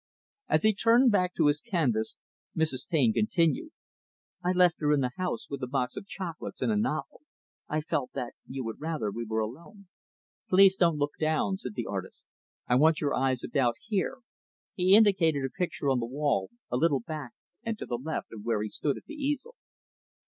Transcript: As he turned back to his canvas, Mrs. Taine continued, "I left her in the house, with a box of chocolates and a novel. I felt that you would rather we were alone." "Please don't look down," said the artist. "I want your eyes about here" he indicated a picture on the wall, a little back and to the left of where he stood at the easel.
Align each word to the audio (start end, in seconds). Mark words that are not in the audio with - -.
As 0.49 0.63
he 0.63 0.73
turned 0.73 1.11
back 1.11 1.35
to 1.35 1.45
his 1.45 1.61
canvas, 1.61 2.17
Mrs. 2.57 2.87
Taine 2.87 3.13
continued, 3.13 3.69
"I 4.43 4.51
left 4.51 4.81
her 4.81 4.91
in 4.93 5.01
the 5.01 5.11
house, 5.15 5.47
with 5.47 5.61
a 5.61 5.67
box 5.67 5.95
of 5.95 6.07
chocolates 6.07 6.63
and 6.63 6.71
a 6.71 6.75
novel. 6.75 7.21
I 7.69 7.81
felt 7.81 8.09
that 8.13 8.33
you 8.47 8.63
would 8.65 8.81
rather 8.81 9.11
we 9.11 9.25
were 9.27 9.41
alone." 9.41 9.89
"Please 10.49 10.75
don't 10.75 10.97
look 10.97 11.11
down," 11.19 11.57
said 11.59 11.75
the 11.75 11.85
artist. 11.85 12.25
"I 12.67 12.77
want 12.77 12.99
your 12.99 13.13
eyes 13.13 13.43
about 13.43 13.75
here" 13.85 14.21
he 14.73 14.95
indicated 14.95 15.45
a 15.45 15.51
picture 15.51 15.87
on 15.91 15.99
the 15.99 16.07
wall, 16.07 16.49
a 16.71 16.77
little 16.77 17.01
back 17.01 17.33
and 17.61 17.77
to 17.77 17.85
the 17.85 17.99
left 18.03 18.33
of 18.33 18.41
where 18.43 18.63
he 18.63 18.69
stood 18.69 18.97
at 18.97 19.05
the 19.05 19.13
easel. 19.13 19.53